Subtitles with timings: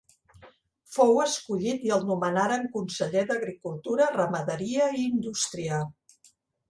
[0.93, 5.83] Fou escollit i el nomenaren conseller d'agricultura, ramaderia i indústria.